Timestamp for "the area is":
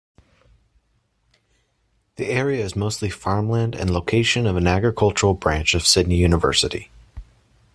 2.15-2.75